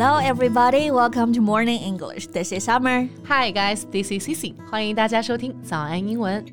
[0.00, 0.90] Hello, everybody.
[0.90, 2.26] Welcome to Morning English.
[2.28, 3.08] This is Summer.
[3.28, 3.84] Hi, guys.
[3.92, 4.54] This is Cici.
[4.68, 6.44] 欢迎大家收听早安英文。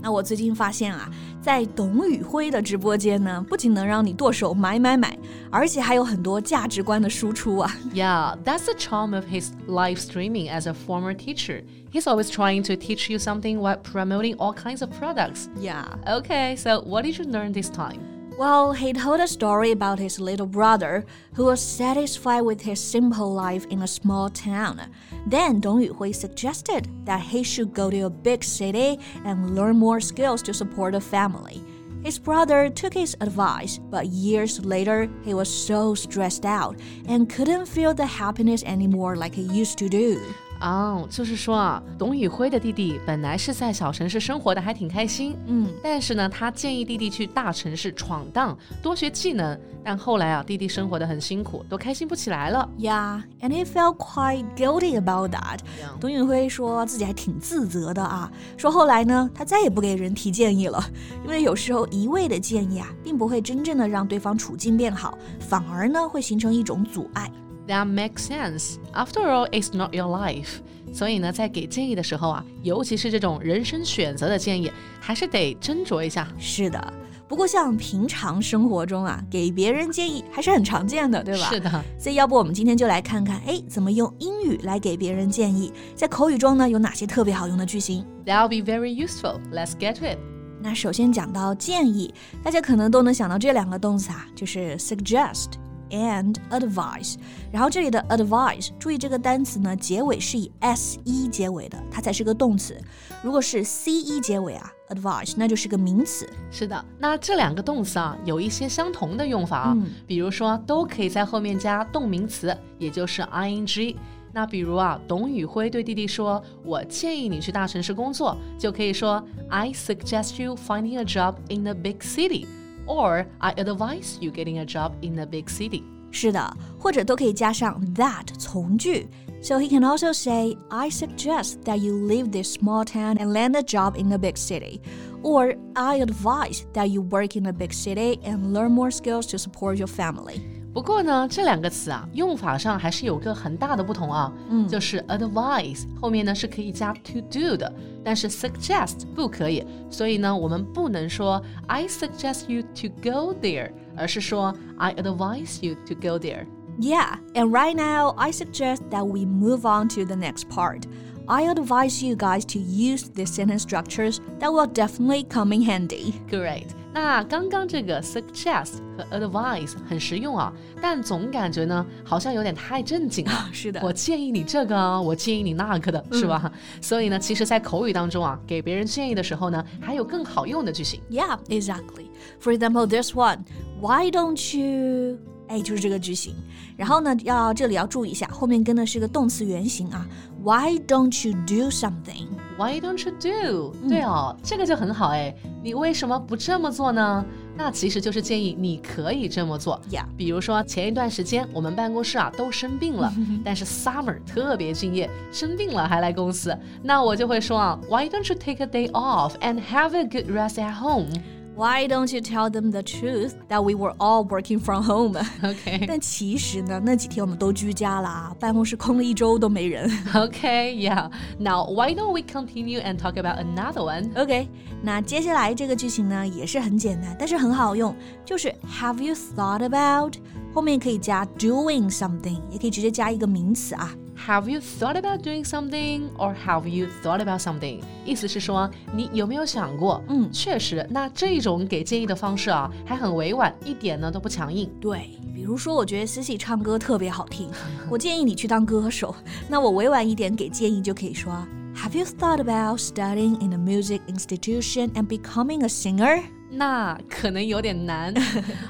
[0.00, 1.10] 那我最近发现啊，
[1.42, 5.18] 在董宇辉的直播间呢，不仅能让你剁手买买买，
[5.50, 7.70] 而且还有很多价值观的输出啊。
[7.92, 11.64] Yeah, that's the charm of his live streaming as a former teacher.
[11.90, 15.48] He's always trying to teach you something while promoting all kinds of products.
[15.60, 15.84] Yeah.
[16.06, 18.11] Okay, so what did you learn this time?
[18.35, 21.05] Well, he told a story about his little brother
[21.35, 24.81] who was satisfied with his simple life in a small town.
[25.27, 30.01] Then Dong Yuhui suggested that he should go to a big city and learn more
[30.01, 31.63] skills to support a family.
[32.03, 37.67] His brother took his advice, but years later, he was so stressed out and couldn't
[37.67, 40.19] feel the happiness anymore like he used to do.
[40.63, 49.59] 哦，就是说啊，董宇辉的弟弟本来是在小城市生活的还挺开心，嗯，但是呢，他建议弟弟去大城市闯荡，多学技能。
[49.83, 52.69] 但后来啊，弟弟生活的很辛苦，都开心不起来了。
[52.79, 55.59] Yeah, and he felt quite guilty about that.
[55.99, 60.81] 董宇辉说自己还挺自责的啊，说后来呢，他再也不给人提建议了，
[61.25, 67.29] 因为有时候一味的建议啊，并不会真正的让对方处境变好，反而呢会形成一种阻碍。
[67.67, 68.75] That makes sense.
[68.93, 70.59] After all, it's not your life.
[70.93, 76.27] 所以呢，在给建议的时候啊，尤其是这种人生选择的建议，还是得斟酌一下。
[76.37, 76.93] 是的，
[77.27, 81.49] 不过像平常生活中啊，给别人建议还是很常见的，对吧？
[81.49, 81.83] 是的。
[81.97, 85.71] 所以要不我们今天就来看看，哎，怎么用英语来给别人建议？
[85.95, 89.39] 在口语中呢，有哪些特别好用的句型？That'll be very useful.
[89.51, 90.19] Let's get it.
[90.61, 95.53] 那首先讲到建议，大家可能都能想到这两个动词啊，就是 suggest。
[95.93, 97.15] And advice。
[97.51, 102.75] 然后这里的 advice，注意这个单词呢，结尾是以 s e 结尾的，它才是个动词。
[103.21, 106.27] 如果是 c e 结尾啊，advise 那就是个名词。
[106.51, 113.95] 是的，那这两个动词啊，有一些相同的用法啊，嗯、比如说都可以在后面加动名词，也就是 ing。
[114.35, 122.47] 那比如啊，董宇辉对弟弟说：“我建议你去大城市工作。”就可以说 I suggest you finding a job in a big city。
[122.86, 125.82] or I advise you getting a job in a big city.
[126.10, 129.08] 是的，或者都可以加上 that 从句。
[129.40, 133.62] So he can also say, I suggest that you leave this small town and land a
[133.62, 134.80] job in a big city.
[135.22, 139.38] Or I advise that you work in a big city and learn more skills to
[139.38, 140.40] support your family.
[140.72, 144.32] 不过呢，这两个词啊，用法上还是有个很大的不同啊。
[144.48, 147.72] 嗯，就是 advise 后面呢是可以加 to do 的，
[148.04, 149.64] 但是 suggest 不可以。
[149.90, 158.14] 所以呢，我们不能说 I suggest you to go there，而是说 I advise you to go there。Yeah, and right now
[158.16, 160.84] I suggest that we move on to the next part.
[161.26, 166.14] I advise you guys to use these sentence structures that will definitely come in handy.
[166.30, 166.68] Great.
[166.93, 173.31] 那刚刚这个 suggest 和 advice 很实用啊，但总感觉呢好像有点太正经了。
[173.51, 176.41] 是的，我建议你这个，我建议你那个的，是吧？
[176.45, 176.51] 嗯、
[176.81, 181.01] 所以呢，其实，在口语当中啊，给别人建议的时候呢，还有更好用的句型。
[181.09, 182.09] Yeah, exactly.
[182.39, 183.39] For example, this one.
[183.81, 185.17] Why don't you?
[185.47, 186.35] 哎，就是这个句型。
[186.77, 190.07] 然后呢，要这里要注意一下，后面跟的是个动词原形啊。
[190.43, 192.27] Why don't you do something?
[192.57, 195.33] Why don't you do？、嗯、对哦，这个就很好哎。
[195.61, 197.25] 你为什么不这么做呢？
[197.55, 199.79] 那其实就是建议你可以这么做。
[200.17, 203.13] 比如说前一段时间我们办公室啊都生病了，
[203.45, 206.57] 但是 Summer 特别敬业，生病了还来公司。
[206.81, 211.09] 那我就会说啊，Why don't you take a day off and have a good rest at home？
[211.56, 215.18] Why don't you tell them the truth that we were all working from home?
[215.42, 219.90] OK，但其实呢，那几天我们都居家啦，办公室空了一周都没人。
[220.14, 221.10] OK, yeah.
[221.36, 224.16] Now, why don't we continue and talk about another one?
[224.16, 224.48] OK，
[224.82, 227.92] 那接下来这个句型呢也是很简单，但是很好用，
[228.24, 230.14] 就是 Have you thought about？
[230.54, 233.92] 后面可以加 doing something，也可以直接加一个名词啊。
[234.26, 237.80] Have you thought about doing something, or have you thought about something？
[238.04, 240.02] 意思是说，你有没有想过？
[240.08, 244.68] 嗯确实，那这种给建议的方式啊，还很委婉，一点呢都不强硬。
[244.80, 247.48] 对，比如说，我觉得 Cici 唱歌特别好听，
[247.88, 249.14] 我建议你去当歌手。
[249.48, 251.32] 那我委婉一点给建议就可以说：
[251.76, 256.22] Have you thought about studying in a music institution and becoming a singer？
[256.50, 258.12] 那可能有点难。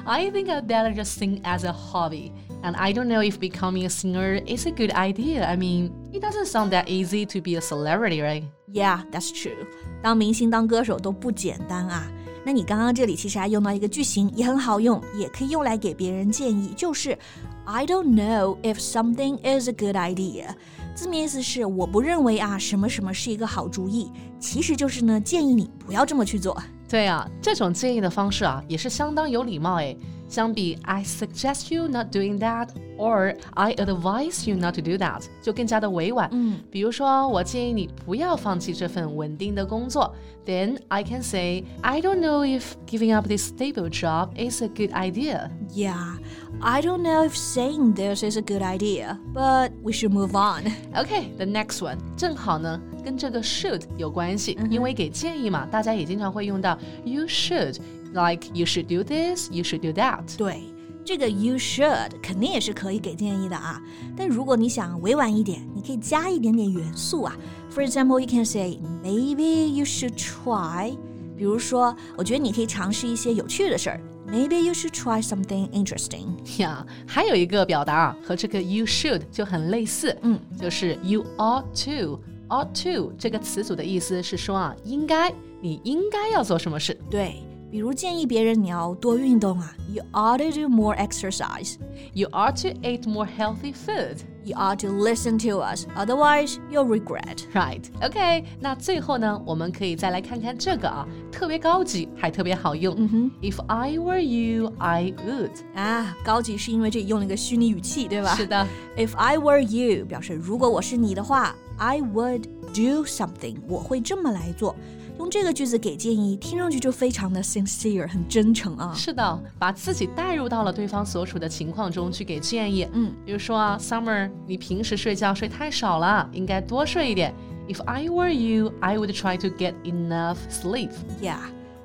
[0.05, 2.33] I think I'd better just sing as a hobby.
[2.63, 5.47] And I don't know if becoming a singer is a good idea.
[5.47, 8.45] I mean, it doesn't sound that easy to be a celebrity, right?
[8.73, 9.67] Yeah, that's true.
[10.03, 12.11] 当明星、当歌手都不简单啊。
[12.45, 17.17] 那你刚刚这里其实还用到一个句型，也很好用，也可以用来给别人建议，就是
[17.65, 20.55] I don't know if something is a good idea。
[20.95, 24.11] 字面意思是我不认为啊什么什么是一个好主意，
[24.41, 26.57] 其实就是呢建议你不要这么去做。
[26.89, 29.97] 对啊，这种建议的方式啊，也是相当有礼貌诶。
[30.33, 32.69] 相比 I suggest you not doing that
[32.99, 36.29] or I advise you not to do that 就更加的委婉。
[36.33, 40.15] 嗯，比如说，我建议你不要放弃这份稳定的工作。
[40.45, 44.93] Then I can say I don't know if giving up this stable job is a good
[44.93, 45.51] idea.
[45.75, 46.19] Yeah,
[46.61, 50.65] I don't know if saying this is a good idea, but we should move on.
[50.95, 57.77] Okay, the next one 正好呢跟这个 should 有关系，因为给建议嘛，大家也经常会用到 you should。
[58.13, 60.37] Like you should do this, you should do that.
[60.37, 60.63] 对，
[61.05, 63.81] 这个 you should 肯定也是可以给建议的啊。
[64.17, 67.37] 但如果你想委婉一点，你可以加一点点元素啊。
[67.71, 70.97] For example, you can say maybe you should try。
[71.37, 74.01] 比如说，我觉得你可以尝试一些有趣的事儿。
[74.27, 76.27] Maybe you should try something interesting.
[76.61, 86.99] 呀，还有一个表达啊，和这个 you should 就很类似，嗯，就是 you ought to。ought to 这个词组的意思是说啊，应该，你应该要做什么事。
[87.11, 87.43] 对。
[87.73, 91.75] 比如建议别人你要多运动啊，You ought to do more exercise.
[92.15, 94.19] You ought to eat more healthy food.
[94.45, 97.41] You ought to listen to us, otherwise you'll regret.
[97.53, 97.83] Right?
[98.03, 98.45] OK.
[98.59, 102.95] 那最后呢，我们可以再来看看这个啊，特别高级，还特别好用。
[102.97, 103.31] 嗯哼。
[103.43, 105.51] If I were you, I would.
[105.75, 108.35] 啊，高级是因为这里用了一个虚拟语气，对吧？
[108.35, 108.67] 是的。
[108.97, 114.75] If I were you，表示如果我是你的话，I would do something，我会这么来做。
[115.18, 118.94] 用这个句子给建议，听上去就非常的 sincere，很真诚啊。
[118.96, 122.88] 是的，把自己带入到了对方所处的情况中去给建议。
[122.94, 127.34] 嗯，比如说啊，Summer，你平时睡觉睡太少了，应该多睡一点。
[127.68, 130.90] If I were you, I would try to get enough sleep.
[131.22, 131.38] Yeah.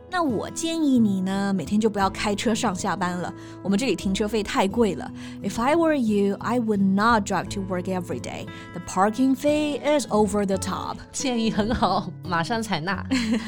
[0.10, 3.34] 那我建议你呢，每天就不要开车上下班了。
[3.64, 5.12] 我们这里停车费太贵了。
[5.42, 8.46] If I were you, I would not drive to work every day.
[8.74, 10.98] The parking fee is over the top.
[11.12, 13.04] 建议很好，马上采纳。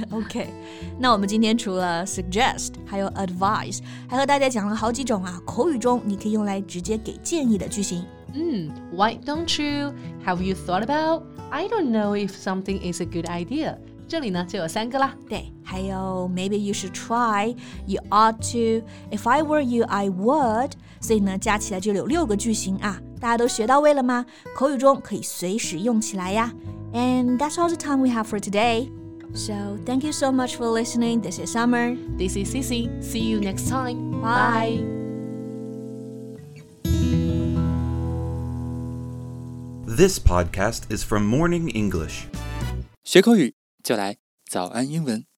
[0.09, 0.49] OK，
[0.97, 8.03] 那我们今天除了 suggest， 还有 advise，还和大家讲了好几种啊，口语中你可以用来直接给建议的句型。
[8.33, 9.93] 嗯，Why don't you?
[10.25, 11.21] Have you thought about?
[11.51, 13.77] I don't know if something is a good idea.
[14.09, 15.15] 这里呢就有三个啦。
[15.27, 17.55] 对，还有 Maybe you should try,
[17.87, 20.71] you ought to, if I were you, I would。
[21.01, 23.01] 所以呢，加起来就有六个句型啊。
[23.19, 24.25] 大家都学到位了吗？
[24.55, 26.53] 口语中可以随时用起来呀。
[26.93, 28.89] And that's all the time we have for today.
[29.33, 31.21] So thank you so much for listening.
[31.21, 31.97] This is Summer.
[32.17, 32.89] This is Cici.
[33.01, 34.21] See you next time.
[34.21, 34.83] Bye.
[39.87, 42.27] This podcast is from Morning English.
[43.03, 45.29] 学口语 就来早安英文。